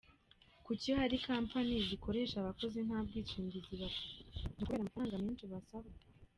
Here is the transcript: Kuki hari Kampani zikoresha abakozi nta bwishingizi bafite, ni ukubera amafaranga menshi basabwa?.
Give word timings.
Kuki 0.65 0.89
hari 0.99 1.15
Kampani 1.27 1.75
zikoresha 1.89 2.35
abakozi 2.39 2.77
nta 2.87 2.99
bwishingizi 3.07 3.73
bafite, 3.81 4.17
ni 4.55 4.59
ukubera 4.61 4.77
amafaranga 4.79 5.23
menshi 5.25 5.45
basabwa?. 5.53 5.97